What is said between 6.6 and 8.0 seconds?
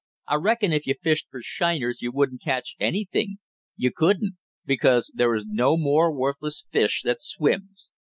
fish that swims!